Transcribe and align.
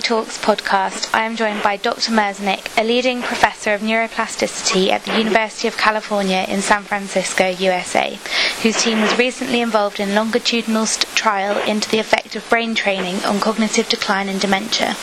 Talks 0.00 0.38
podcast, 0.38 1.14
I 1.14 1.24
am 1.24 1.36
joined 1.36 1.62
by 1.62 1.76
Dr. 1.76 2.12
Merzenich, 2.12 2.66
a 2.78 2.82
leading 2.82 3.20
professor 3.20 3.74
of 3.74 3.82
neuroplasticity 3.82 4.88
at 4.88 5.04
the 5.04 5.18
University 5.18 5.68
of 5.68 5.76
California 5.76 6.46
in 6.48 6.62
San 6.62 6.82
Francisco, 6.82 7.48
USA, 7.48 8.18
whose 8.62 8.82
team 8.82 9.02
was 9.02 9.18
recently 9.18 9.60
involved 9.60 10.00
in 10.00 10.10
a 10.10 10.14
longitudinal 10.14 10.86
st- 10.86 11.06
trial 11.14 11.58
into 11.68 11.90
the 11.90 11.98
effect 11.98 12.34
of 12.36 12.48
brain 12.48 12.74
training 12.74 13.16
on 13.24 13.38
cognitive 13.38 13.88
decline 13.88 14.28
and 14.28 14.40
dementia. 14.40 14.96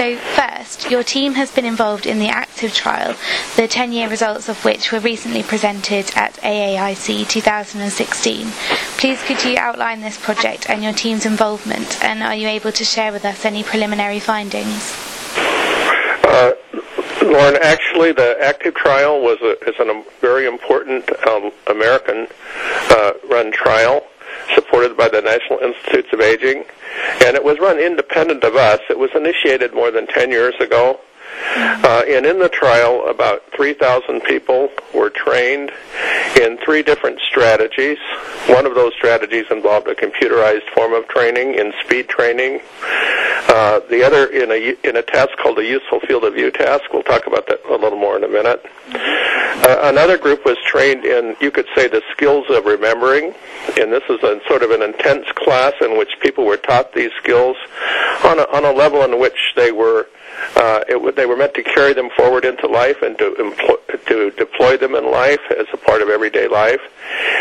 So, 0.00 0.16
first, 0.16 0.90
your 0.90 1.02
team 1.02 1.34
has 1.34 1.54
been 1.54 1.66
involved 1.66 2.06
in 2.06 2.18
the 2.20 2.28
active 2.28 2.72
trial, 2.72 3.14
the 3.56 3.68
10 3.68 3.92
year 3.92 4.08
results 4.08 4.48
of 4.48 4.64
which 4.64 4.92
were 4.92 4.98
recently 4.98 5.42
presented 5.42 6.10
at 6.16 6.32
AAIC 6.36 7.28
2016. 7.28 8.46
Please, 8.96 9.22
could 9.24 9.44
you 9.44 9.58
outline 9.58 10.00
this 10.00 10.18
project 10.18 10.70
and 10.70 10.82
your 10.82 10.94
team's 10.94 11.26
involvement, 11.26 12.02
and 12.02 12.22
are 12.22 12.34
you 12.34 12.48
able 12.48 12.72
to 12.72 12.82
share 12.82 13.12
with 13.12 13.26
us 13.26 13.44
any 13.44 13.62
preliminary 13.62 14.20
findings? 14.20 14.96
Uh, 16.24 16.52
Lauren, 17.20 17.58
actually, 17.60 18.12
the 18.12 18.38
active 18.40 18.74
trial 18.74 19.20
was 19.20 19.38
a, 19.42 19.50
is 19.68 19.78
a 19.78 20.02
very 20.22 20.46
important 20.46 21.10
um, 21.28 21.52
American-run 21.66 23.48
uh, 23.48 23.50
trial 23.52 24.02
supported 24.54 24.96
by 24.96 25.08
the 25.08 25.20
National 25.20 25.58
Institutes 25.60 26.12
of 26.12 26.20
Aging, 26.20 26.64
and 27.24 27.36
it 27.36 27.44
was 27.44 27.58
run 27.58 27.78
independent 27.78 28.44
of 28.44 28.56
us. 28.56 28.80
It 28.88 28.98
was 28.98 29.10
initiated 29.14 29.74
more 29.74 29.90
than 29.90 30.06
10 30.06 30.30
years 30.30 30.54
ago 30.60 31.00
uh, 31.56 32.02
and 32.08 32.26
in 32.26 32.38
the 32.38 32.48
trial, 32.48 33.06
about 33.08 33.42
3,000 33.56 34.20
people 34.22 34.70
were 34.94 35.10
trained 35.10 35.70
in 36.40 36.58
three 36.58 36.82
different 36.82 37.20
strategies. 37.20 37.98
One 38.46 38.66
of 38.66 38.74
those 38.74 38.92
strategies 38.94 39.46
involved 39.50 39.88
a 39.88 39.94
computerized 39.94 40.68
form 40.74 40.92
of 40.92 41.08
training 41.08 41.54
in 41.54 41.72
speed 41.84 42.08
training. 42.08 42.60
Uh, 43.48 43.80
the 43.90 44.04
other 44.04 44.26
in 44.26 44.50
a 44.50 44.76
in 44.88 44.96
a 44.96 45.02
task 45.02 45.30
called 45.38 45.58
a 45.58 45.64
useful 45.64 45.98
field 46.00 46.24
of 46.24 46.34
view 46.34 46.50
task. 46.50 46.84
We'll 46.92 47.02
talk 47.02 47.26
about 47.26 47.46
that 47.48 47.60
a 47.68 47.76
little 47.76 47.98
more 47.98 48.16
in 48.16 48.22
a 48.22 48.28
minute. 48.28 48.64
Uh, 48.92 49.80
another 49.82 50.16
group 50.16 50.44
was 50.44 50.56
trained 50.64 51.04
in, 51.04 51.36
you 51.40 51.50
could 51.50 51.66
say, 51.74 51.86
the 51.86 52.02
skills 52.12 52.46
of 52.48 52.64
remembering, 52.64 53.34
and 53.78 53.92
this 53.92 54.02
is 54.08 54.22
a 54.22 54.40
sort 54.48 54.62
of 54.62 54.70
an 54.70 54.82
intense 54.82 55.26
class 55.34 55.74
in 55.80 55.98
which 55.98 56.08
people 56.22 56.46
were 56.46 56.56
taught 56.56 56.94
these 56.94 57.10
skills 57.22 57.56
on 58.24 58.38
a, 58.38 58.42
on 58.52 58.64
a 58.64 58.72
level 58.72 59.02
in 59.02 59.18
which 59.20 59.52
they 59.56 59.70
were 59.70 60.08
uh, 60.56 60.84
it, 60.88 61.16
they 61.16 61.26
were 61.26 61.36
meant 61.36 61.54
to 61.54 61.62
carry 61.62 61.92
them 61.92 62.10
forward 62.16 62.44
into 62.44 62.66
life 62.66 63.02
and 63.02 63.16
to, 63.18 63.34
employ, 63.36 63.76
to 64.06 64.30
deploy 64.32 64.76
them 64.76 64.94
in 64.94 65.10
life 65.10 65.40
as 65.58 65.66
a 65.72 65.76
part 65.76 66.02
of 66.02 66.08
everyday 66.08 66.48
life. 66.48 66.80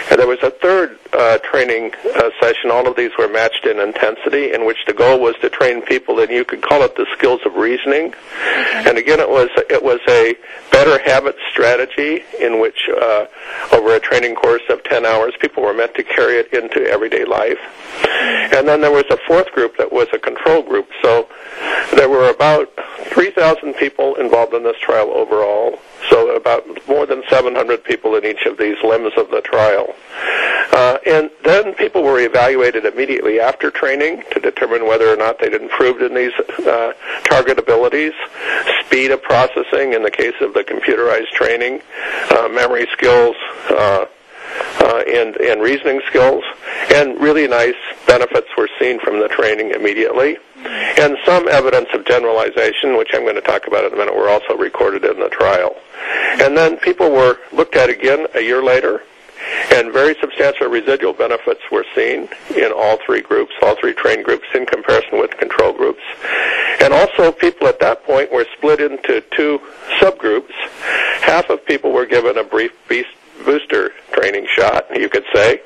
And 0.09 0.19
there 0.19 0.27
was 0.27 0.39
a 0.41 0.51
third 0.51 0.97
uh, 1.13 1.37
training 1.39 1.93
uh, 2.15 2.29
session. 2.39 2.71
All 2.71 2.87
of 2.87 2.95
these 2.95 3.11
were 3.17 3.27
matched 3.27 3.65
in 3.65 3.79
intensity, 3.79 4.53
in 4.53 4.65
which 4.65 4.77
the 4.87 4.93
goal 4.93 5.19
was 5.19 5.35
to 5.41 5.49
train 5.49 5.81
people, 5.81 6.19
and 6.19 6.31
you 6.31 6.45
could 6.45 6.61
call 6.61 6.83
it 6.83 6.95
the 6.95 7.05
skills 7.17 7.41
of 7.45 7.55
reasoning. 7.55 8.07
Okay. 8.07 8.83
And 8.89 8.97
again, 8.97 9.19
it 9.19 9.29
was 9.29 9.49
it 9.69 9.83
was 9.83 9.99
a 10.07 10.35
better 10.71 10.99
habit 11.03 11.35
strategy 11.51 12.23
in 12.39 12.59
which, 12.59 12.89
uh, 12.89 13.25
over 13.73 13.95
a 13.95 13.99
training 13.99 14.35
course 14.35 14.61
of 14.69 14.83
10 14.83 15.05
hours, 15.05 15.33
people 15.39 15.63
were 15.63 15.73
meant 15.73 15.93
to 15.95 16.03
carry 16.03 16.37
it 16.37 16.53
into 16.53 16.85
everyday 16.89 17.25
life. 17.25 17.59
And 18.03 18.67
then 18.67 18.81
there 18.81 18.91
was 18.91 19.05
a 19.09 19.17
fourth 19.27 19.51
group 19.51 19.77
that 19.77 19.91
was 19.91 20.07
a 20.13 20.19
control 20.19 20.61
group. 20.61 20.87
So 21.01 21.27
there 21.95 22.09
were 22.09 22.29
about 22.29 22.69
3,000 23.05 23.73
people 23.75 24.15
involved 24.15 24.53
in 24.53 24.63
this 24.63 24.77
trial 24.81 25.11
overall, 25.11 25.79
so 26.09 26.35
about 26.35 26.65
more 26.87 27.05
than 27.05 27.23
700 27.29 27.83
people 27.83 28.15
in 28.15 28.25
each 28.25 28.45
of 28.45 28.57
these 28.57 28.77
limbs 28.83 29.13
of 29.17 29.29
the 29.31 29.41
trial. 29.41 29.95
Uh, 30.71 30.97
and 31.05 31.29
then 31.43 31.73
people 31.75 32.03
were 32.03 32.19
evaluated 32.19 32.85
immediately 32.85 33.39
after 33.39 33.71
training 33.71 34.23
to 34.31 34.39
determine 34.39 34.85
whether 34.85 35.11
or 35.11 35.15
not 35.15 35.39
they'd 35.39 35.53
improved 35.53 36.01
in 36.01 36.13
these 36.13 36.33
uh, 36.67 36.93
target 37.23 37.57
abilities, 37.57 38.13
speed 38.85 39.11
of 39.11 39.21
processing 39.23 39.93
in 39.93 40.03
the 40.03 40.11
case 40.11 40.35
of 40.41 40.53
the 40.53 40.63
computerized 40.63 41.31
training, 41.31 41.81
uh, 42.31 42.47
memory 42.49 42.87
skills, 42.93 43.35
uh, 43.71 44.05
uh, 44.81 45.03
and, 45.07 45.35
and 45.37 45.61
reasoning 45.61 46.01
skills, 46.07 46.43
and 46.93 47.19
really 47.19 47.47
nice 47.47 47.75
benefits 48.07 48.47
were 48.57 48.69
seen 48.79 48.99
from 48.99 49.19
the 49.19 49.27
training 49.27 49.71
immediately. 49.71 50.37
And 50.65 51.17
some 51.25 51.47
evidence 51.47 51.87
of 51.93 52.05
generalization, 52.05 52.97
which 52.97 53.09
I'm 53.13 53.23
going 53.23 53.35
to 53.35 53.41
talk 53.41 53.67
about 53.67 53.85
in 53.85 53.93
a 53.93 53.95
minute, 53.95 54.15
were 54.15 54.29
also 54.29 54.57
recorded 54.57 55.05
in 55.05 55.19
the 55.19 55.29
trial. 55.29 55.75
And 56.41 56.57
then 56.57 56.77
people 56.77 57.11
were 57.11 57.37
looked 57.51 57.75
at 57.75 57.89
again 57.89 58.27
a 58.35 58.41
year 58.41 58.61
later, 58.63 59.03
and 59.71 59.93
very 59.93 60.15
substantial 60.19 60.67
residual 60.67 61.13
benefits 61.13 61.61
were 61.71 61.85
seen 61.95 62.27
in 62.55 62.71
all 62.75 62.97
three 63.05 63.21
groups, 63.21 63.53
all 63.61 63.75
three 63.75 63.93
trained 63.93 64.25
groups 64.25 64.45
in 64.53 64.65
comparison 64.65 65.17
with 65.19 65.31
control 65.37 65.71
groups. 65.71 66.01
And 66.81 66.93
also 66.93 67.31
people 67.31 67.67
at 67.67 67.79
that 67.79 68.03
point 68.03 68.31
were 68.31 68.45
split 68.57 68.81
into 68.81 69.21
two 69.31 69.61
subgroups. 69.99 70.51
Half 71.21 71.49
of 71.49 71.65
people 71.65 71.91
were 71.91 72.05
given 72.05 72.37
a 72.37 72.43
brief 72.43 72.73
booster 73.45 73.91
training 74.11 74.47
shot, 74.55 74.85
you 74.95 75.09
could 75.09 75.25
say, 75.33 75.61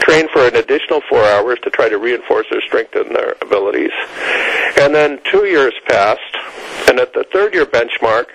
train 0.00 0.28
for 0.28 0.46
an 0.46 0.56
additional 0.56 1.00
four 1.08 1.22
hours 1.24 1.58
to 1.62 1.70
try 1.70 1.88
to 1.88 1.98
reinforce 1.98 2.46
or 2.50 2.60
strengthen 2.62 3.12
their 3.12 3.36
abilities. 3.42 3.92
And 4.78 4.94
then 4.94 5.20
two 5.30 5.46
years 5.46 5.74
passed, 5.86 6.20
and 6.88 6.98
at 6.98 7.12
the 7.12 7.24
third 7.32 7.54
year 7.54 7.66
benchmark, 7.66 8.26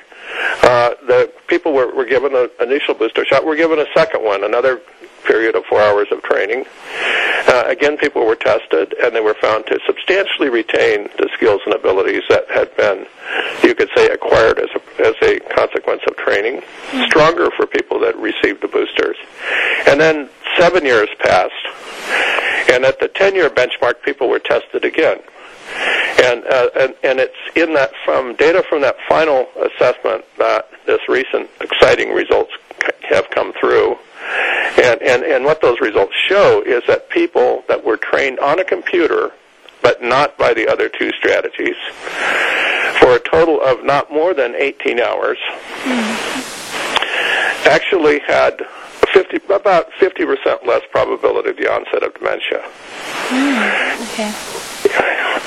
uh, 0.63 0.96
the 1.07 1.31
people 1.47 1.74
were, 1.74 1.94
were 1.94 2.06
given 2.06 2.35
an 2.35 2.50
initial 2.62 2.94
booster 2.94 3.25
shot, 3.25 3.46
were 3.46 3.56
given 3.56 3.80
a 3.80 3.85
second 3.94 4.24
one, 4.24 4.44
another 4.44 4.81
period 5.25 5.56
of 5.56 5.63
four 5.66 5.81
hours 5.81 6.07
of 6.12 6.22
training. 6.24 6.66
Uh, 7.47 7.63
again, 7.68 7.97
people 7.97 8.25
were 8.25 8.35
tested, 8.35 8.94
and 9.03 9.16
they 9.16 9.22
were 9.22 9.34
found 9.35 9.66
to 9.66 9.79
substantially 9.85 10.50
retain 10.50 11.09
the 11.18 11.29
skills 11.35 11.62
and 11.66 11.74
abilities 11.74 12.24
that 12.29 12.50
had 12.50 12.75
been, 12.78 13.06
you 13.63 13.74
could 13.74 13.90
say, 13.96 14.07
acquired 14.09 14.59
as 14.59 14.69
a, 14.75 15.07
as 15.07 15.16
a 15.24 15.40
consequence 15.53 16.01
of 16.07 16.16
training. 16.18 16.62
Mm-hmm. 16.62 17.03
Stronger 17.06 17.50
for 17.51 17.66
people 17.66 18.00
that 18.00 18.16
received 18.18 18.62
the 18.62 18.68
boosters. 18.68 19.18
And 19.88 20.00
then 20.00 20.30
seven 20.57 20.85
years 20.85 21.09
passed, 21.19 21.53
and 22.72 22.85
at 22.85 23.00
the 23.00 23.09
10-year 23.09 23.50
benchmark, 23.50 24.01
people 24.03 24.30
were 24.30 24.40
tested 24.40 24.85
again. 24.85 25.19
And, 26.24 26.44
uh, 26.46 26.69
and 26.80 26.96
and 27.03 27.19
it's 27.19 27.34
in 27.56 27.74
that 27.75 27.91
from 28.03 28.35
data 28.35 28.63
from 28.68 28.81
that 28.81 28.97
final 29.07 29.47
assessment 29.56 30.25
that 30.38 30.69
this 30.85 31.00
recent 31.07 31.50
exciting 31.62 32.12
results 32.13 32.51
have 33.09 33.30
come 33.30 33.53
through 33.53 33.97
and, 34.78 35.02
and, 35.02 35.24
and 35.24 35.46
what 35.46 35.62
those 35.62 35.80
results 35.82 36.14
show 36.28 36.62
is 36.66 36.84
that 36.88 37.09
people 37.09 37.64
that 37.68 37.84
were 37.84 37.98
trained 37.98 38.40
on 38.40 38.59
a 38.59 38.64
computer, 38.64 39.32
but 39.82 40.02
not 40.02 40.38
by 40.38 40.54
the 40.54 40.68
other 40.68 40.90
two 40.90 41.12
strategies, 41.12 41.76
for 43.00 43.16
a 43.16 43.20
total 43.20 43.62
of 43.62 43.84
not 43.84 44.12
more 44.12 44.34
than 44.34 44.56
18 44.56 45.00
hours, 45.00 45.38
actually 47.66 48.20
had 48.20 48.62
50, 49.14 49.38
about 49.54 49.92
50% 50.00 50.66
less 50.66 50.84
probability 50.92 51.50
of 51.50 51.58
the 51.58 51.72
onset 51.72 52.04
of 52.04 52.14
dementia. 52.14 52.62
Mm, 53.30 54.12
okay. 54.14 54.61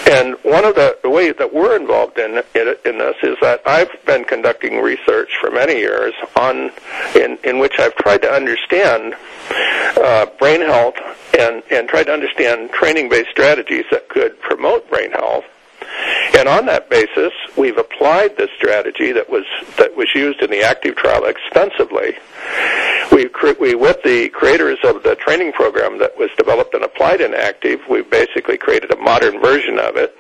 And 0.06 0.37
one 0.43 0.65
of 0.65 0.75
the, 0.75 0.99
the 1.03 1.10
ways 1.10 1.34
that 1.38 1.53
we're 1.53 1.77
involved 1.77 2.19
in, 2.19 2.43
in, 2.55 2.99
this 2.99 3.16
is 3.22 3.37
that 3.41 3.62
I've 3.66 3.91
been 4.05 4.25
conducting 4.25 4.81
research 4.81 5.31
for 5.41 5.50
many 5.50 5.75
years 5.75 6.15
on 6.37 6.71
in, 7.15 7.38
in 7.43 7.59
which 7.59 7.78
I've 7.78 7.94
tried 7.97 8.22
to 8.22 8.31
understand 8.31 9.15
uh, 9.50 10.27
brain 10.38 10.60
health 10.60 10.97
and, 11.38 11.62
and 11.71 11.88
tried 11.88 12.04
to 12.04 12.12
understand 12.12 12.71
training-based 12.72 13.31
strategies 13.31 13.84
that 13.91 14.09
could 14.09 14.41
promote 14.41 14.88
brain 14.91 15.10
health. 15.12 15.44
And 16.37 16.49
on 16.49 16.66
that 16.66 16.91
basis, 16.91 17.33
we've 17.56 17.78
applied 17.78 18.37
this 18.37 18.50
strategy 18.56 19.12
that 19.12 19.31
was 19.31 19.44
that 19.77 19.97
was 19.97 20.09
used 20.15 20.43
in 20.43 20.50
the 20.50 20.62
active 20.62 20.97
trial 20.97 21.25
extensively. 21.25 22.16
We, 23.15 23.31
we 23.61 23.77
with 23.77 24.03
the 24.03 24.28
creators 24.31 24.78
of 24.83 25.05
the 25.05 25.15
training 25.15 25.53
program 25.53 25.99
that 25.99 26.19
was 26.19 26.31
developed 26.37 26.75
and 26.75 26.83
applied 26.83 27.21
in 27.21 27.33
active, 27.33 27.81
we've 27.89 28.11
basically 28.11 28.59
created 28.59 28.91
a 28.91 28.97
modern 28.97 29.41
version 29.41 29.78
of 29.78 29.97
it, 29.97 30.16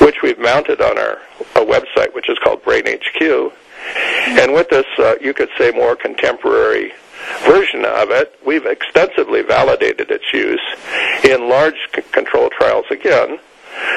which 0.00 0.22
we've 0.22 0.38
mounted 0.38 0.80
on 0.80 0.96
our, 0.96 1.18
our 1.54 1.66
website, 1.66 2.14
which 2.14 2.30
is 2.30 2.38
called 2.38 2.64
Brain 2.64 2.84
HQ. 2.86 3.52
And 4.40 4.54
with 4.54 4.70
this, 4.70 4.86
uh, 4.98 5.16
you 5.20 5.34
could 5.34 5.50
say 5.58 5.70
more 5.72 5.96
contemporary 5.96 6.92
version 7.42 7.84
of 7.84 8.10
it, 8.10 8.38
we've 8.46 8.64
extensively 8.64 9.42
validated 9.42 10.10
its 10.10 10.24
use 10.32 10.62
in 11.24 11.50
large 11.50 11.76
c- 11.94 12.00
control 12.10 12.48
trials 12.48 12.86
again 12.90 13.38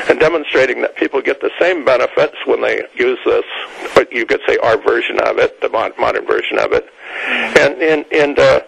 and 0.09 0.19
demonstrating 0.19 0.81
that 0.81 0.95
people 0.95 1.21
get 1.21 1.41
the 1.41 1.51
same 1.59 1.85
benefits 1.85 2.35
when 2.45 2.62
they 2.62 2.81
use 2.95 3.19
this, 3.25 3.45
but 3.95 4.12
you 4.12 4.25
could 4.25 4.41
say 4.47 4.57
our 4.57 4.77
version 4.77 5.19
of 5.21 5.38
it, 5.38 5.62
the 5.62 5.69
modern 5.69 6.25
version 6.25 6.59
of 6.59 6.71
it. 6.73 6.89
And, 7.55 7.81
and, 7.81 8.05
and, 8.11 8.39
uh, 8.39 8.61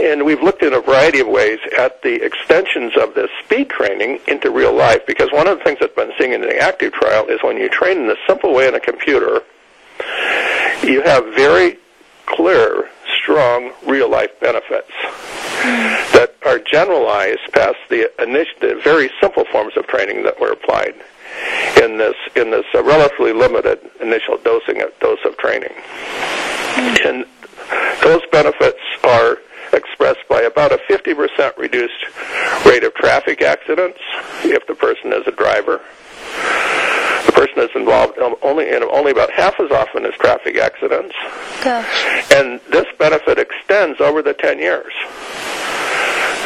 and 0.00 0.24
we've 0.24 0.42
looked 0.42 0.62
in 0.62 0.72
a 0.72 0.80
variety 0.80 1.20
of 1.20 1.28
ways 1.28 1.58
at 1.78 2.02
the 2.02 2.22
extensions 2.24 2.92
of 2.96 3.14
this 3.14 3.30
speed 3.44 3.70
training 3.70 4.20
into 4.28 4.50
real 4.50 4.74
life 4.74 5.06
because 5.06 5.30
one 5.32 5.46
of 5.46 5.58
the 5.58 5.64
things 5.64 5.78
that's 5.80 5.94
been 5.94 6.12
seen 6.18 6.32
in 6.32 6.40
the 6.40 6.58
active 6.58 6.92
trial 6.92 7.26
is 7.28 7.42
when 7.42 7.56
you 7.56 7.68
train 7.68 7.98
in 7.98 8.10
a 8.10 8.16
simple 8.26 8.54
way 8.54 8.68
in 8.68 8.74
a 8.74 8.80
computer, 8.80 9.42
you 10.82 11.02
have 11.02 11.24
very 11.34 11.78
clear 12.26 12.88
strong 13.22 13.72
real 13.86 14.10
life 14.10 14.30
benefits 14.40 14.90
that 16.12 16.34
are 16.46 16.58
generalized 16.58 17.40
past 17.52 17.76
the, 17.88 18.10
initial, 18.22 18.54
the 18.60 18.80
very 18.82 19.10
simple 19.20 19.44
forms 19.50 19.76
of 19.76 19.86
training 19.86 20.22
that 20.22 20.38
were 20.40 20.52
applied 20.52 20.94
in 21.82 21.98
this 21.98 22.16
in 22.36 22.50
this 22.50 22.64
uh, 22.74 22.82
relatively 22.82 23.32
limited 23.32 23.78
initial 24.00 24.38
dosing 24.38 24.82
of, 24.82 24.90
dose 25.00 25.18
of 25.24 25.36
training. 25.36 25.72
And 27.04 27.24
those 28.08 28.22
benefits 28.32 28.80
are 29.04 29.36
expressed 29.74 30.26
by 30.30 30.40
about 30.40 30.72
a 30.72 30.78
50% 30.88 31.58
reduced 31.58 32.06
rate 32.64 32.82
of 32.82 32.94
traffic 32.94 33.42
accidents 33.42 33.98
if 34.44 34.66
the 34.66 34.74
person 34.74 35.12
is 35.12 35.26
a 35.26 35.30
driver. 35.30 35.82
The 37.26 37.32
person 37.32 37.58
is 37.58 37.68
involved 37.74 38.18
only 38.40 38.70
in 38.70 38.82
only 38.84 39.10
about 39.10 39.30
half 39.30 39.60
as 39.60 39.70
often 39.70 40.06
as 40.06 40.14
traffic 40.14 40.56
accidents. 40.56 41.14
Gosh. 41.62 42.32
And 42.32 42.60
this 42.70 42.86
benefit 42.98 43.38
extends 43.38 44.00
over 44.00 44.22
the 44.22 44.32
10 44.32 44.58
years. 44.58 44.92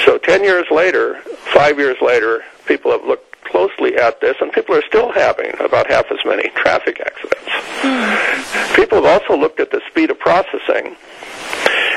So 0.04 0.18
10 0.18 0.42
years 0.42 0.66
later, 0.72 1.20
five 1.54 1.78
years 1.78 1.96
later, 2.02 2.42
people 2.66 2.90
have 2.90 3.04
looked 3.04 3.32
closely 3.44 3.96
at 3.96 4.20
this, 4.20 4.34
and 4.40 4.50
people 4.52 4.74
are 4.74 4.82
still 4.88 5.12
having 5.12 5.52
about 5.60 5.86
half 5.86 6.10
as 6.10 6.18
many 6.24 6.48
traffic 6.56 7.00
accidents. 7.00 7.50
Mm. 7.82 8.74
People 8.74 9.02
have 9.02 9.22
also 9.22 9.36
looked 9.40 9.60
at 9.60 9.70
the 9.70 9.80
speed 9.88 10.10
of 10.10 10.18
processing, 10.18 10.96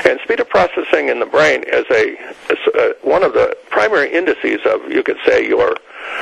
and 0.06 0.20
speed 0.20 0.40
of 0.40 0.48
processing 0.48 1.08
in 1.08 1.18
the 1.18 1.26
brain 1.26 1.64
is 1.66 1.84
a 1.90 2.16
is 2.52 2.94
one 3.02 3.22
of 3.22 3.32
the 3.32 3.56
primary 3.70 4.12
indices 4.12 4.60
of, 4.64 4.90
you 4.90 5.02
could 5.02 5.18
say, 5.26 5.46
your 5.46 5.76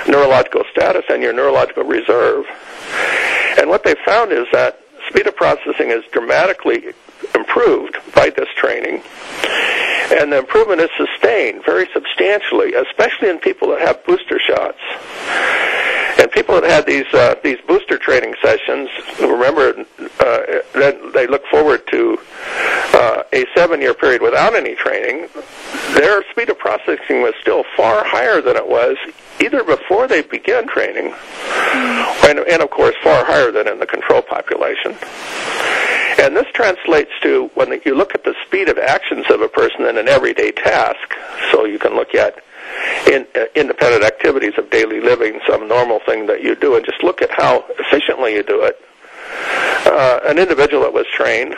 neurological 0.08 0.64
status 0.70 1.04
and 1.10 1.22
your 1.22 1.32
neurological 1.32 1.84
reserve. 1.84 2.46
And 3.58 3.68
what 3.68 3.84
they 3.84 3.94
found 4.04 4.32
is 4.32 4.46
that 4.52 4.80
speed 5.08 5.26
of 5.26 5.36
processing 5.36 5.90
is 5.90 6.02
dramatically 6.12 6.94
improved 7.34 7.98
by 8.14 8.30
this 8.30 8.48
training. 8.56 9.02
And 10.12 10.32
the 10.32 10.38
improvement 10.38 10.80
is 10.80 10.90
sustained 10.96 11.64
very 11.64 11.88
substantially, 11.92 12.74
especially 12.74 13.30
in 13.30 13.38
people 13.38 13.68
that 13.68 13.80
have 13.80 14.04
booster 14.04 14.38
shots. 14.38 14.78
And 16.24 16.32
people 16.32 16.58
that 16.58 16.64
had 16.64 16.86
these 16.86 17.04
uh, 17.12 17.34
these 17.44 17.58
booster 17.68 17.98
training 17.98 18.34
sessions, 18.40 18.88
remember, 19.20 19.84
uh, 20.20 20.40
then 20.72 21.12
they 21.12 21.26
look 21.26 21.44
forward 21.50 21.86
to 21.88 22.18
uh, 22.94 23.24
a 23.34 23.44
seven-year 23.54 23.92
period 23.92 24.22
without 24.22 24.54
any 24.54 24.74
training. 24.74 25.28
Their 25.92 26.24
speed 26.30 26.48
of 26.48 26.58
processing 26.58 27.20
was 27.20 27.34
still 27.42 27.62
far 27.76 28.02
higher 28.06 28.40
than 28.40 28.56
it 28.56 28.66
was 28.66 28.96
either 29.38 29.62
before 29.64 30.08
they 30.08 30.22
began 30.22 30.66
training, 30.66 31.12
and, 32.24 32.38
and 32.38 32.62
of 32.62 32.70
course 32.70 32.94
far 33.02 33.22
higher 33.26 33.50
than 33.52 33.68
in 33.68 33.78
the 33.78 33.86
control 33.86 34.22
population. 34.22 34.96
And 36.18 36.34
this 36.34 36.46
translates 36.54 37.10
to 37.20 37.50
when 37.52 37.82
you 37.84 37.94
look 37.94 38.14
at 38.14 38.24
the 38.24 38.34
speed 38.46 38.70
of 38.70 38.78
actions 38.78 39.26
of 39.28 39.42
a 39.42 39.48
person 39.48 39.84
in 39.84 39.98
an 39.98 40.08
everyday 40.08 40.52
task. 40.52 41.12
So 41.50 41.66
you 41.66 41.78
can 41.78 41.94
look 41.96 42.14
at 42.14 42.42
in, 43.06 43.26
uh, 43.34 43.44
independent 43.54 44.04
activities 44.04 44.52
of 44.58 44.70
daily 44.70 45.00
living, 45.00 45.40
some 45.46 45.68
normal 45.68 46.00
thing 46.06 46.26
that 46.26 46.42
you 46.42 46.54
do, 46.54 46.76
and 46.76 46.84
just 46.84 47.02
look 47.02 47.22
at 47.22 47.30
how 47.30 47.64
efficiently 47.78 48.34
you 48.34 48.42
do 48.42 48.62
it. 48.62 48.80
Uh, 49.86 50.20
an 50.24 50.38
individual 50.38 50.82
that 50.82 50.92
was 50.92 51.06
trained, 51.12 51.54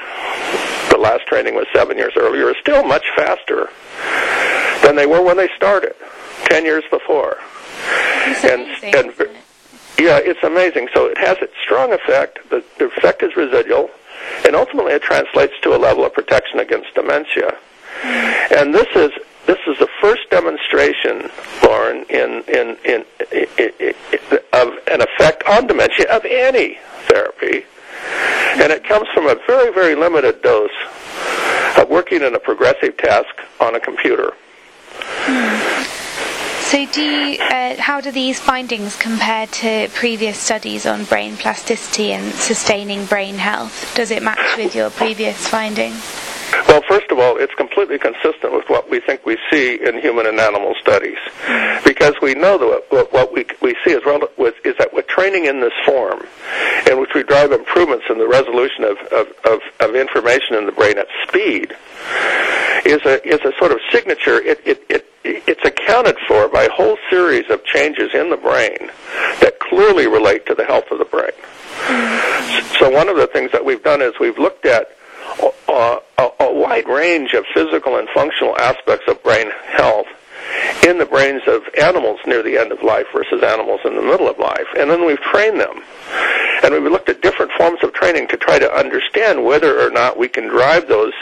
the 0.91 0.99
last 0.99 1.27
training 1.27 1.55
was 1.55 1.67
seven 1.75 1.97
years 1.97 2.13
earlier, 2.17 2.51
is 2.51 2.57
still 2.61 2.85
much 2.85 3.05
faster 3.15 3.71
than 4.83 4.97
they 4.97 5.07
were 5.07 5.23
when 5.23 5.37
they 5.37 5.49
started, 5.57 5.95
ten 6.45 6.65
years 6.65 6.85
before. 6.91 7.37
and, 8.45 8.63
and 8.95 9.15
yeah, 9.99 10.19
it's 10.23 10.43
amazing. 10.43 10.89
So 10.93 11.07
it 11.07 11.19
has 11.19 11.39
its 11.41 11.55
strong 11.63 11.93
effect. 11.93 12.39
The, 12.51 12.65
the 12.79 12.87
effect 12.87 13.23
is 13.23 13.37
residual 13.37 13.91
and 14.45 14.55
ultimately 14.55 14.93
it 14.93 15.03
translates 15.03 15.55
to 15.63 15.75
a 15.75 15.79
level 15.79 16.05
of 16.05 16.13
protection 16.13 16.61
against 16.61 16.95
dementia. 16.95 17.57
And 18.03 18.75
this 18.75 18.89
is 18.95 19.11
this 19.47 19.59
is 19.67 19.79
the 19.79 19.89
first 20.01 20.29
demonstration, 20.31 21.31
Lauren, 21.63 22.05
in, 22.09 22.43
in, 22.49 22.77
in, 22.85 23.05
in, 23.33 23.95
of 24.53 24.69
an 24.91 25.01
effect 25.03 25.45
on 25.47 25.67
dementia 25.67 26.07
of 26.11 26.25
any 26.25 26.79
therapy, 27.09 27.65
and 28.61 28.73
it 28.73 28.85
comes 28.85 29.07
from 29.15 29.27
a 29.27 29.37
very 29.47 29.73
very 29.73 29.95
limited 29.95 30.43
dose 30.43 30.71
of 31.79 31.89
working 31.89 32.23
in 32.23 32.35
a 32.35 32.39
progressive 32.39 32.97
task 32.97 33.35
on 33.61 33.75
a 33.75 33.81
computer. 33.81 34.35
So, 36.67 36.85
do 36.87 37.01
you, 37.01 37.39
uh, 37.39 37.77
how 37.79 38.01
do 38.01 38.11
these 38.11 38.41
findings 38.41 38.97
compare 38.97 39.47
to 39.47 39.89
previous 39.95 40.37
studies 40.37 40.85
on 40.85 41.05
brain 41.05 41.37
plasticity 41.37 42.13
and 42.13 42.33
sustaining 42.35 43.05
brain 43.07 43.37
health? 43.37 43.95
Does 43.95 44.11
it 44.11 44.21
match 44.21 44.57
with 44.57 44.75
your 44.75 44.91
previous 44.91 45.47
findings? 45.47 46.26
Well, 46.69 46.83
first 46.89 47.11
of 47.11 47.19
all, 47.19 47.37
it's 47.37 47.55
completely 47.55 47.99
consistent 47.99 48.53
with 48.53 48.69
what 48.69 48.91
we 48.91 49.01
think 49.01 49.25
we 49.25 49.39
see 49.51 49.79
in 49.83 49.99
human 50.01 50.27
and 50.27 50.39
animal 50.41 50.75
studies, 50.81 51.19
because 51.85 52.15
we 52.23 52.35
know 52.35 52.59
that 52.59 53.09
what 53.13 53.33
we 53.33 53.47
we 53.61 53.75
see 53.85 53.93
is, 53.93 54.03
is 54.65 54.75
that 54.79 54.91
with 54.93 55.07
training 55.07 55.47
in 55.47 55.61
this 55.61 55.73
form, 55.85 56.27
in 56.91 57.01
which 57.01 57.15
we 57.15 57.23
drive 57.23 57.53
improvements 57.53 58.07
in 58.11 58.19
the 58.19 58.29
resolution 58.29 58.85
of, 58.85 58.99
of, 59.13 59.27
of, 59.45 59.61
of 59.81 59.95
information 59.97 60.57
in 60.57 60.67
the 60.67 60.73
brain 60.73 60.99
at 60.99 61.07
speed, 61.27 61.75
is 62.85 63.01
a 63.05 63.27
is 63.27 63.41
a 63.45 63.53
sort 63.59 63.73
of 63.73 63.79
signature. 63.91 64.41
It, 64.41 64.61
it, 64.65 64.85
it 64.89 65.07
it's 65.25 65.65
accounted 65.65 66.17
for 66.29 66.49
by 66.49 66.65
a 66.65 66.71
whole 66.71 66.99
series 67.11 67.51
of 67.51 67.65
changes 67.65 68.15
in 68.15 68.31
the 68.31 68.37
brain 68.37 68.91
that 69.41 69.59
clearly 69.59 70.07
relate 70.07 70.47
to 70.47 70.55
the 70.55 70.65
health 70.65 70.91
of 70.91 70.99
the 70.99 71.05
brain. 71.05 71.33
So 72.79 72.91
one 72.91 73.09
of 73.09 73.17
the 73.17 73.27
things 73.27 73.51
that 73.53 73.65
we've 73.65 73.83
done 73.83 74.03
is 74.03 74.13
we've 74.21 74.39
looked 74.39 74.67
at 74.67 74.97
a, 75.69 75.99
a, 76.19 76.31
a 76.41 76.53
wide 76.53 76.87
range 77.07 77.35
of 77.35 77.45
physical 77.55 77.99
and 77.99 78.09
functional 78.09 78.59
aspects 78.59 79.05
of 79.07 79.23
brain 79.23 79.49
health 79.77 80.09
in 80.87 80.99
the 80.99 81.05
brains 81.07 81.43
of 81.49 81.63
animals 81.83 82.21
near 82.27 82.43
the 82.43 82.57
end 82.57 82.71
of 82.71 82.83
life 82.83 83.07
versus 83.13 83.43
animals 83.43 83.81
in 83.85 83.97
the 83.97 84.03
middle 84.03 84.29
of 84.29 84.39
life. 84.39 84.67
And 84.79 84.89
then 84.89 85.05
we've 85.05 85.21
trained 85.21 85.61
them. 85.61 85.83
And 86.63 86.73
we've 86.73 86.91
looked 86.91 87.09
at 87.09 87.21
different 87.23 87.51
forms 87.53 87.81
of 87.83 87.93
training 87.93 88.29
to 88.29 88.37
try 88.37 88.59
to 88.59 88.73
understand 88.73 89.45
whether 89.45 89.81
or 89.85 89.91
not 89.91 90.17
we 90.17 90.29
can 90.29 90.47
drive 90.47 90.89
those 90.89 91.13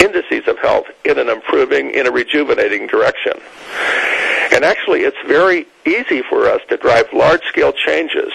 indices 0.00 0.48
of 0.48 0.58
health 0.58 0.86
in 1.04 1.18
an 1.18 1.28
improving, 1.28 1.90
in 1.90 2.06
a 2.06 2.10
rejuvenating 2.10 2.86
direction. 2.86 3.34
And 4.52 4.64
actually, 4.64 5.02
it's 5.02 5.16
very 5.26 5.66
easy 5.86 6.22
for 6.22 6.48
us 6.48 6.60
to 6.68 6.76
drive 6.76 7.06
large-scale 7.12 7.72
changes 7.72 8.32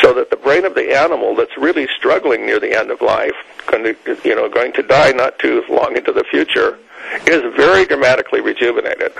so 0.00 0.14
that 0.14 0.30
the 0.30 0.36
brain 0.36 0.64
of 0.64 0.74
the 0.74 0.96
animal 0.96 1.34
that's 1.34 1.56
really 1.58 1.88
struggling 1.96 2.46
near 2.46 2.60
the 2.60 2.76
end 2.76 2.90
of 2.90 3.00
life, 3.00 3.34
going 3.66 3.84
to, 3.84 4.18
you 4.24 4.34
know, 4.34 4.48
going 4.48 4.72
to 4.74 4.82
die 4.82 5.12
not 5.12 5.38
too 5.38 5.64
long 5.68 5.96
into 5.96 6.12
the 6.12 6.24
future, 6.24 6.78
is 7.26 7.42
very 7.56 7.84
dramatically 7.84 8.40
rejuvenated. 8.40 9.12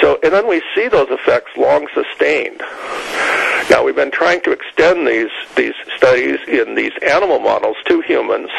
So, 0.00 0.18
and 0.22 0.32
then 0.32 0.46
we 0.46 0.62
see 0.74 0.88
those 0.88 1.08
effects 1.10 1.50
long 1.56 1.86
sustained. 1.94 2.60
Now 3.70 3.82
we've 3.82 3.96
been 3.96 4.10
trying 4.10 4.42
to 4.42 4.52
extend 4.52 5.06
these 5.06 5.30
these 5.56 5.74
studies 5.96 6.38
in 6.46 6.74
these 6.74 6.92
animal 7.02 7.38
models 7.38 7.76
to 7.86 8.00
humans, 8.02 8.50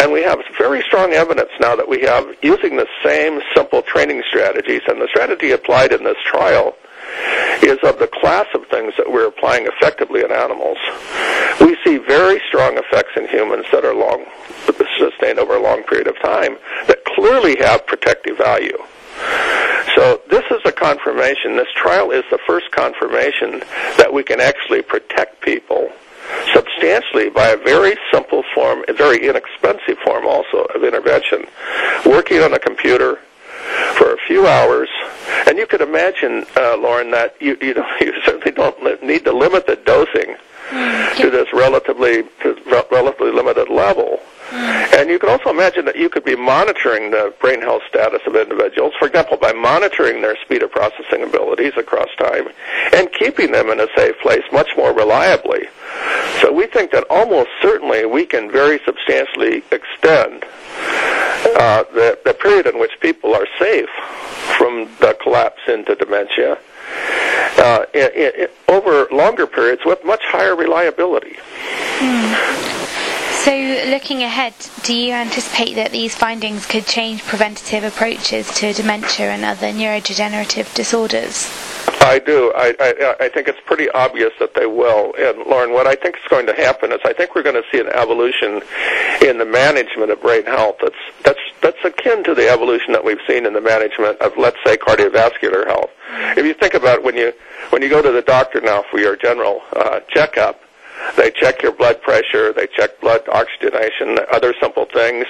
and 0.00 0.12
we 0.12 0.22
have 0.22 0.38
very 0.56 0.82
strong 0.82 1.12
evidence 1.12 1.50
now 1.60 1.74
that 1.74 1.88
we 1.88 2.02
have 2.02 2.24
using 2.42 2.76
the 2.76 2.86
same 3.04 3.40
simple 3.54 3.82
training 3.82 4.22
strategies, 4.28 4.82
and 4.86 5.00
the 5.00 5.08
strategy 5.08 5.50
applied 5.50 5.92
in 5.92 6.04
this 6.04 6.18
trial 6.24 6.76
is 7.62 7.78
of 7.82 7.98
the 7.98 8.08
class 8.12 8.46
of 8.54 8.66
things 8.68 8.94
that 8.96 9.10
we're 9.10 9.26
applying 9.26 9.66
effectively 9.66 10.22
in 10.22 10.30
animals. 10.30 10.78
We 11.60 11.76
see 11.84 11.98
very 11.98 12.40
strong 12.46 12.78
effects 12.78 13.12
in 13.16 13.26
humans 13.28 13.66
that 13.72 13.84
are 13.84 13.94
long 13.94 14.24
sustained 14.98 15.38
over 15.38 15.56
a 15.56 15.62
long 15.62 15.82
period 15.84 16.06
of 16.06 16.18
time 16.20 16.56
that 16.86 17.01
clearly 17.22 17.54
have 17.60 17.86
protective 17.86 18.36
value. 18.36 18.76
So 19.94 20.20
this 20.28 20.42
is 20.50 20.60
a 20.64 20.72
confirmation. 20.72 21.54
This 21.54 21.68
trial 21.76 22.10
is 22.10 22.24
the 22.32 22.38
first 22.48 22.72
confirmation 22.72 23.60
that 23.96 24.12
we 24.12 24.24
can 24.24 24.40
actually 24.40 24.82
protect 24.82 25.40
people 25.40 25.92
substantially 26.52 27.30
by 27.30 27.50
a 27.50 27.56
very 27.56 27.94
simple 28.12 28.42
form, 28.52 28.84
a 28.88 28.92
very 28.92 29.28
inexpensive 29.28 29.98
form 30.04 30.26
also 30.26 30.64
of 30.74 30.82
intervention, 30.82 31.46
working 32.04 32.40
on 32.40 32.54
a 32.54 32.58
computer 32.58 33.20
for 33.94 34.14
a 34.14 34.18
few 34.26 34.48
hours. 34.48 34.88
And 35.46 35.58
you 35.58 35.66
could 35.68 35.80
imagine, 35.80 36.44
uh, 36.56 36.76
Lauren, 36.76 37.12
that 37.12 37.36
you 37.40 37.56
you 37.60 37.74
know 37.74 37.86
you 38.00 38.14
certainly 38.24 38.50
don't 38.50 38.82
li- 38.82 38.98
need 39.00 39.24
to 39.26 39.32
limit 39.32 39.68
the 39.68 39.76
dosing 39.76 40.34
mm, 40.70 41.16
to 41.18 41.30
this 41.30 41.46
relatively 41.52 42.24
to 42.42 42.54
re- 42.66 42.82
relatively 42.90 43.30
limited 43.30 43.68
level. 43.68 44.18
Mm. 44.52 45.00
And 45.00 45.10
you 45.10 45.18
can 45.18 45.30
also 45.30 45.48
imagine 45.48 45.86
that 45.86 45.96
you 45.96 46.10
could 46.10 46.24
be 46.24 46.36
monitoring 46.36 47.10
the 47.10 47.32
brain 47.40 47.62
health 47.62 47.82
status 47.88 48.20
of 48.26 48.36
individuals, 48.36 48.92
for 48.98 49.08
example, 49.08 49.38
by 49.38 49.52
monitoring 49.52 50.20
their 50.20 50.36
speed 50.44 50.62
of 50.62 50.70
processing 50.70 51.22
abilities 51.22 51.72
across 51.78 52.08
time 52.18 52.48
and 52.92 53.10
keeping 53.12 53.52
them 53.52 53.70
in 53.70 53.80
a 53.80 53.86
safe 53.96 54.18
place 54.20 54.44
much 54.52 54.68
more 54.76 54.92
reliably. 54.92 55.62
So 56.42 56.52
we 56.52 56.66
think 56.66 56.90
that 56.90 57.04
almost 57.08 57.48
certainly 57.62 58.04
we 58.04 58.26
can 58.26 58.50
very 58.50 58.78
substantially 58.84 59.62
extend 59.72 60.44
uh, 61.56 61.84
the, 61.94 62.18
the 62.26 62.34
period 62.34 62.66
in 62.66 62.78
which 62.78 62.92
people 63.00 63.34
are 63.34 63.46
safe 63.58 63.88
from 64.58 64.90
the 65.00 65.16
collapse 65.22 65.62
into 65.66 65.94
dementia 65.94 66.58
uh, 67.58 67.86
it, 67.94 68.12
it, 68.14 68.56
over 68.68 69.08
longer 69.10 69.46
periods 69.46 69.82
with 69.84 70.04
much 70.04 70.22
higher 70.24 70.54
reliability. 70.54 71.36
Hmm. 71.38 72.61
So, 73.44 73.50
looking 73.90 74.22
ahead, 74.22 74.54
do 74.84 74.94
you 74.94 75.14
anticipate 75.14 75.74
that 75.74 75.90
these 75.90 76.14
findings 76.14 76.64
could 76.64 76.86
change 76.86 77.24
preventative 77.24 77.82
approaches 77.82 78.46
to 78.54 78.72
dementia 78.72 79.32
and 79.32 79.44
other 79.44 79.72
neurodegenerative 79.72 80.72
disorders? 80.76 81.50
I 82.02 82.20
do. 82.20 82.52
I, 82.54 82.72
I, 82.78 83.24
I 83.24 83.28
think 83.28 83.48
it's 83.48 83.58
pretty 83.66 83.90
obvious 83.90 84.30
that 84.38 84.54
they 84.54 84.66
will. 84.66 85.12
And 85.18 85.38
Lauren, 85.50 85.72
what 85.72 85.88
I 85.88 85.96
think 85.96 86.18
is 86.18 86.22
going 86.30 86.46
to 86.46 86.54
happen 86.54 86.92
is 86.92 87.00
I 87.04 87.12
think 87.12 87.34
we're 87.34 87.42
going 87.42 87.60
to 87.60 87.68
see 87.72 87.80
an 87.80 87.88
evolution 87.88 88.62
in 89.26 89.38
the 89.38 89.44
management 89.44 90.12
of 90.12 90.22
brain 90.22 90.46
health 90.46 90.76
that's 90.80 90.94
that's 91.24 91.40
that's 91.62 91.84
akin 91.84 92.22
to 92.22 92.36
the 92.36 92.48
evolution 92.48 92.92
that 92.92 93.04
we've 93.04 93.20
seen 93.26 93.44
in 93.44 93.54
the 93.54 93.60
management 93.60 94.20
of, 94.20 94.36
let's 94.36 94.58
say, 94.64 94.76
cardiovascular 94.76 95.66
health. 95.66 95.90
If 96.36 96.46
you 96.46 96.54
think 96.54 96.74
about 96.74 97.02
when 97.02 97.16
you 97.16 97.32
when 97.70 97.82
you 97.82 97.88
go 97.88 98.02
to 98.02 98.12
the 98.12 98.22
doctor 98.22 98.60
now 98.60 98.84
for 98.88 99.00
your 99.00 99.16
general 99.16 99.62
uh, 99.74 99.98
checkup, 100.10 100.60
they 101.16 101.30
check 101.30 101.62
your 101.62 101.72
blood 101.72 102.00
pressure. 102.02 102.52
They 102.52 102.66
check 102.66 103.00
blood 103.00 103.22
oxygenation, 103.28 104.18
other 104.32 104.54
simple 104.60 104.86
things. 104.86 105.26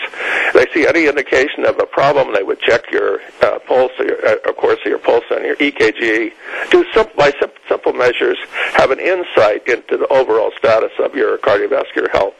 They 0.55 0.67
see 0.73 0.87
any 0.87 1.07
indication 1.07 1.65
of 1.65 1.79
a 1.79 1.87
problem. 1.87 2.35
They 2.35 2.43
would 2.43 2.61
check 2.61 2.91
your 2.91 3.21
uh, 3.41 3.59
pulse, 3.61 3.93
your, 3.99 4.25
uh, 4.27 4.37
of 4.49 4.57
course, 4.57 4.79
your 4.85 4.99
pulse 4.99 5.25
and 5.31 5.45
your 5.45 5.57
EKG. 5.57 6.33
Do 6.71 6.85
simple, 6.95 7.15
by 7.17 7.33
sim- 7.41 7.51
simple 7.69 7.93
measures 7.93 8.39
have 8.75 8.91
an 8.91 9.01
insight 9.01 9.67
into 9.69 9.97
the 9.97 10.07
overall 10.09 10.53
status 10.59 10.93
of 10.99 11.15
your 11.15 11.39
cardiovascular 11.39 12.11
health. 12.13 12.35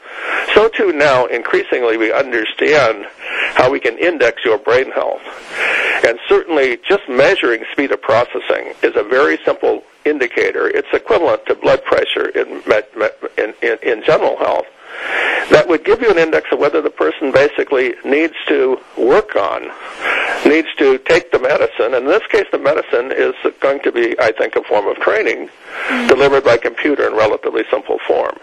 So 0.53 0.69
too 0.69 0.91
now, 0.93 1.25
increasingly, 1.25 1.97
we 1.97 2.11
understand 2.11 3.05
how 3.55 3.71
we 3.71 3.79
can 3.79 3.97
index 3.97 4.43
your 4.45 4.57
brain 4.57 4.91
health. 4.91 5.21
And 6.05 6.19
certainly, 6.27 6.77
just 6.87 7.07
measuring 7.09 7.63
speed 7.71 7.91
of 7.91 8.01
processing 8.01 8.73
is 8.83 8.95
a 8.95 9.03
very 9.03 9.37
simple 9.45 9.83
indicator. 10.05 10.67
It's 10.67 10.87
equivalent 10.93 11.45
to 11.47 11.55
blood 11.55 11.83
pressure 11.85 12.29
in, 12.29 12.61
in 13.83 14.03
general 14.03 14.37
health. 14.37 14.65
That 15.49 15.67
would 15.67 15.83
give 15.83 16.01
you 16.01 16.09
an 16.09 16.17
index 16.17 16.47
of 16.51 16.59
whether 16.59 16.81
the 16.81 16.89
person 16.89 17.31
basically 17.31 17.93
needs 18.05 18.33
to 18.47 18.79
work 18.97 19.35
on, 19.35 19.71
needs 20.45 20.69
to 20.77 20.97
take 20.99 21.31
the 21.31 21.39
medicine. 21.39 21.93
And 21.93 22.05
in 22.05 22.07
this 22.07 22.25
case, 22.27 22.45
the 22.51 22.59
medicine 22.59 23.11
is 23.11 23.33
going 23.59 23.81
to 23.81 23.91
be, 23.91 24.17
I 24.19 24.31
think, 24.31 24.55
a 24.55 24.63
form 24.63 24.87
of 24.87 24.97
training 24.97 25.47
mm-hmm. 25.47 26.07
delivered 26.07 26.43
by 26.43 26.57
computer 26.57 27.07
in 27.07 27.13
relatively 27.13 27.63
simple 27.69 27.99
form. 28.07 28.37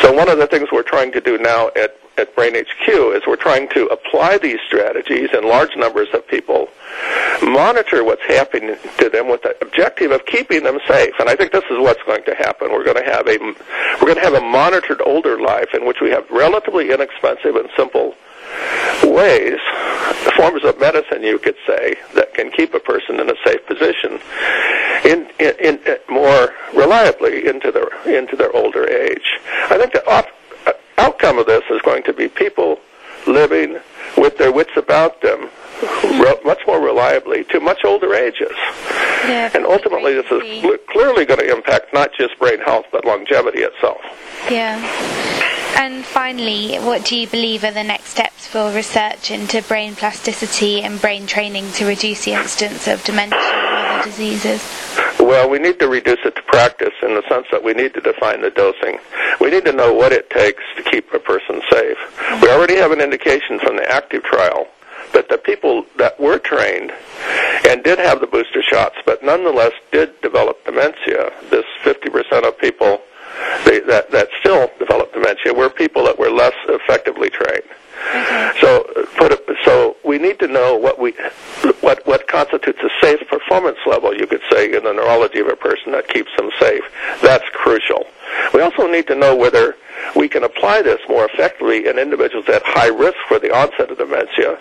So 0.00 0.12
one 0.12 0.28
of 0.28 0.38
the 0.38 0.46
things 0.46 0.68
we're 0.72 0.82
trying 0.82 1.12
to 1.12 1.20
do 1.20 1.38
now 1.38 1.70
at 1.76 1.96
at 2.20 2.34
Brain 2.36 2.54
HQ 2.54 2.88
is 2.88 3.22
we're 3.26 3.36
trying 3.36 3.68
to 3.70 3.86
apply 3.86 4.38
these 4.38 4.58
strategies 4.66 5.30
in 5.32 5.48
large 5.48 5.74
numbers 5.76 6.08
of 6.12 6.26
people, 6.28 6.68
monitor 7.50 8.04
what's 8.04 8.24
happening 8.24 8.76
to 8.98 9.08
them 9.08 9.28
with 9.28 9.42
the 9.42 9.56
objective 9.60 10.10
of 10.10 10.24
keeping 10.26 10.64
them 10.64 10.78
safe. 10.86 11.14
And 11.18 11.28
I 11.28 11.36
think 11.36 11.52
this 11.52 11.64
is 11.70 11.78
what's 11.78 12.02
going 12.04 12.24
to 12.24 12.34
happen. 12.34 12.70
We're 12.72 12.84
going 12.84 13.02
to 13.04 13.10
have 13.10 13.26
a 13.26 13.38
we're 13.38 14.14
going 14.14 14.16
to 14.16 14.22
have 14.22 14.34
a 14.34 14.40
monitored 14.40 15.02
older 15.04 15.40
life 15.40 15.68
in 15.74 15.86
which 15.86 16.00
we 16.00 16.10
have 16.10 16.28
relatively 16.30 16.90
inexpensive 16.92 17.56
and 17.56 17.68
simple 17.76 18.14
ways, 19.04 19.58
forms 20.36 20.64
of 20.64 20.78
medicine, 20.80 21.22
you 21.22 21.38
could 21.38 21.56
say, 21.66 21.96
that 22.14 22.34
can 22.34 22.50
keep 22.50 22.74
a 22.74 22.80
person 22.80 23.20
in 23.20 23.30
a 23.30 23.34
safe 23.44 23.64
position, 23.66 24.20
in, 25.04 25.30
in, 25.38 25.54
in 25.60 25.98
more 26.08 26.54
reliably 26.74 27.46
into 27.46 27.70
their 27.70 27.88
into 28.06 28.36
their 28.36 28.54
older 28.54 28.88
age. 28.88 29.38
I 29.70 29.78
think 29.78 29.92
that 29.92 30.30
outcome 30.98 31.38
of 31.38 31.46
this 31.46 31.64
is 31.70 31.80
going 31.82 32.02
to 32.04 32.12
be 32.12 32.28
people 32.28 32.78
living 33.26 33.78
with 34.16 34.36
their 34.38 34.52
wits 34.52 34.76
about 34.76 35.20
them 35.22 35.50
re- 36.04 36.40
much 36.44 36.60
more 36.66 36.80
reliably 36.80 37.44
to 37.44 37.60
much 37.60 37.84
older 37.84 38.14
ages. 38.14 38.52
Yeah, 39.26 39.50
and 39.54 39.64
ultimately, 39.66 40.14
this 40.14 40.30
is 40.30 40.42
cl- 40.62 40.78
clearly 40.88 41.24
going 41.24 41.40
to 41.40 41.50
impact 41.54 41.92
not 41.92 42.10
just 42.18 42.38
brain 42.38 42.60
health, 42.60 42.86
but 42.90 43.04
longevity 43.04 43.60
itself. 43.60 44.00
Yeah. 44.50 44.78
And 45.76 46.04
finally, 46.04 46.76
what 46.76 47.04
do 47.04 47.16
you 47.16 47.26
believe 47.26 47.64
are 47.64 47.70
the 47.70 47.84
next 47.84 48.06
steps 48.10 48.46
for 48.46 48.72
research 48.72 49.30
into 49.30 49.62
brain 49.62 49.94
plasticity 49.94 50.82
and 50.82 51.00
brain 51.00 51.26
training 51.26 51.70
to 51.72 51.86
reduce 51.86 52.24
the 52.24 52.32
incidence 52.32 52.86
of 52.88 53.02
dementia 53.04 53.38
and 53.38 54.00
other 54.00 54.10
diseases? 54.10 54.62
Well, 55.30 55.48
we 55.48 55.60
need 55.60 55.78
to 55.78 55.86
reduce 55.86 56.18
it 56.24 56.34
to 56.34 56.42
practice 56.42 56.92
in 57.02 57.14
the 57.14 57.22
sense 57.28 57.46
that 57.52 57.62
we 57.62 57.72
need 57.72 57.94
to 57.94 58.00
define 58.00 58.42
the 58.42 58.50
dosing. 58.50 58.98
We 59.40 59.48
need 59.48 59.64
to 59.66 59.72
know 59.72 59.94
what 59.94 60.10
it 60.10 60.28
takes 60.28 60.60
to 60.76 60.82
keep 60.82 61.14
a 61.14 61.20
person 61.20 61.62
safe. 61.70 61.98
We 62.42 62.50
already 62.50 62.74
have 62.74 62.90
an 62.90 63.00
indication 63.00 63.60
from 63.60 63.76
the 63.76 63.88
active 63.88 64.24
trial 64.24 64.66
that 65.12 65.28
the 65.28 65.38
people 65.38 65.86
that 65.98 66.18
were 66.18 66.40
trained 66.40 66.90
and 67.68 67.84
did 67.84 68.00
have 68.00 68.20
the 68.20 68.26
booster 68.26 68.60
shots, 68.60 68.96
but 69.06 69.22
nonetheless 69.22 69.70
did 69.92 70.20
develop 70.20 70.64
dementia, 70.64 71.30
this 71.48 71.64
50% 71.84 72.42
of 72.42 72.58
people 72.58 73.00
they, 73.64 73.78
that, 73.86 74.10
that 74.10 74.30
still 74.40 74.68
developed 74.80 75.14
dementia 75.14 75.54
were 75.54 75.70
people 75.70 76.02
that 76.06 76.18
were 76.18 76.30
less 76.30 76.54
effectively 76.66 77.30
trained. 77.30 77.70
Okay. 78.08 78.52
So, 78.60 78.84
put 79.16 79.40
so 79.64 79.96
we 80.04 80.18
need 80.18 80.38
to 80.40 80.48
know 80.48 80.76
what 80.76 80.98
we, 80.98 81.12
what 81.80 82.04
what 82.06 82.26
constitutes 82.28 82.80
a 82.82 82.90
safe 83.00 83.20
performance 83.28 83.78
level. 83.86 84.14
You 84.14 84.26
could 84.26 84.42
say 84.50 84.74
in 84.74 84.84
the 84.84 84.92
neurology 84.92 85.40
of 85.40 85.48
a 85.48 85.56
person 85.56 85.92
that 85.92 86.08
keeps 86.08 86.30
them 86.36 86.50
safe. 86.58 86.82
That's 87.22 87.44
crucial. 87.52 88.06
We 88.54 88.60
also 88.60 88.86
need 88.86 89.06
to 89.08 89.14
know 89.14 89.36
whether 89.36 89.76
we 90.16 90.28
can 90.28 90.44
apply 90.44 90.82
this 90.82 91.00
more 91.08 91.26
effectively 91.26 91.86
in 91.86 91.98
individuals 91.98 92.48
at 92.48 92.62
high 92.64 92.88
risk 92.88 93.16
for 93.28 93.38
the 93.38 93.54
onset 93.54 93.90
of 93.90 93.98
dementia, 93.98 94.58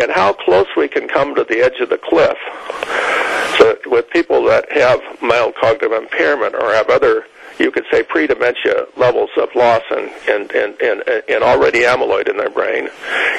and 0.00 0.10
how 0.10 0.32
close 0.32 0.66
we 0.76 0.88
can 0.88 1.08
come 1.08 1.34
to 1.34 1.44
the 1.44 1.60
edge 1.60 1.80
of 1.80 1.88
the 1.88 1.98
cliff. 1.98 2.38
So, 3.58 3.76
with 3.86 4.08
people 4.10 4.44
that 4.44 4.70
have 4.72 5.00
mild 5.20 5.54
cognitive 5.56 5.92
impairment 5.92 6.54
or 6.54 6.72
have 6.72 6.88
other 6.88 7.26
you 7.62 7.70
could 7.70 7.84
say 7.90 8.02
pre-dementia 8.02 8.86
levels 8.96 9.30
of 9.36 9.48
loss 9.54 9.82
and, 9.90 10.10
and, 10.28 10.50
and, 10.52 10.80
and, 10.80 11.02
and 11.28 11.44
already 11.44 11.80
amyloid 11.80 12.28
in 12.28 12.36
their 12.36 12.50
brain. 12.50 12.88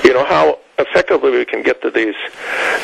You 0.03 0.13
know, 0.13 0.25
how 0.25 0.59
effectively 0.79 1.31
we 1.31 1.45
can 1.45 1.61
get 1.61 1.81
to 1.81 1.91
these, 1.91 2.15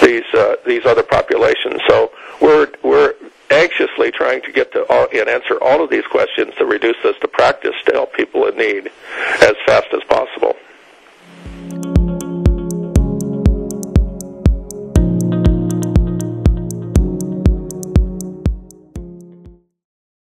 these, 0.02 0.26
uh, 0.34 0.56
these 0.66 0.86
other 0.86 1.04
populations. 1.04 1.82
So 1.88 2.12
we're, 2.42 2.68
we're 2.84 3.14
anxiously 3.50 4.12
trying 4.12 4.42
to 4.44 4.52
get 4.52 4.72
to 4.74 4.86
all, 4.92 5.08
and 5.14 5.28
answer 5.28 5.58
all 5.62 5.84
of 5.84 5.90
these 5.90 6.06
questions 6.06 6.54
to 6.58 6.66
reduce 6.66 6.98
this 7.04 7.16
to 7.22 7.28
practice 7.28 7.76
to 7.86 7.94
help 7.94 8.14
people 8.14 8.46
in 8.46 8.58
need 8.58 8.92
as 9.42 9.54
fast 9.66 9.88
as 9.94 10.04
possible. 10.08 10.56